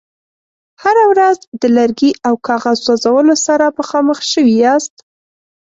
[0.83, 4.95] هره ورځ د لرګي او کاغذ سوځولو سره مخامخ شوي یاست.